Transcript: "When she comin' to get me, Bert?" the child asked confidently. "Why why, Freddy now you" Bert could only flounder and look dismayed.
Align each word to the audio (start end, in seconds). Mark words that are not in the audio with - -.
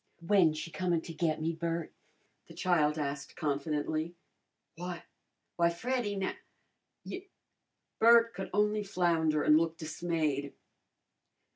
"When 0.25 0.53
she 0.53 0.71
comin' 0.71 1.01
to 1.01 1.13
get 1.13 1.39
me, 1.39 1.53
Bert?" 1.53 1.93
the 2.47 2.55
child 2.55 2.97
asked 2.97 3.35
confidently. 3.35 4.15
"Why 4.75 5.03
why, 5.57 5.69
Freddy 5.69 6.15
now 6.15 6.33
you" 7.03 7.27
Bert 7.99 8.33
could 8.33 8.49
only 8.51 8.83
flounder 8.83 9.43
and 9.43 9.57
look 9.57 9.77
dismayed. 9.77 10.53